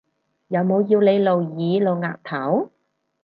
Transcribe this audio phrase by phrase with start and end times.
[0.47, 2.71] 有冇要你露耳露額頭？